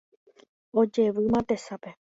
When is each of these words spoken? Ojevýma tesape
Ojevýma 0.83 1.45
tesape 1.53 1.89